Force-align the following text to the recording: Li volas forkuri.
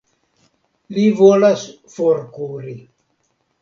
Li 0.95 1.05
volas 1.21 1.69
forkuri. 1.99 2.79